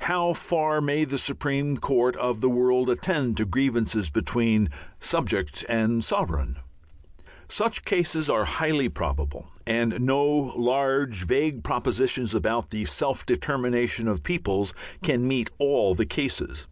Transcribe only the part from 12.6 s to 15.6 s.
the "self determination" of peoples can meet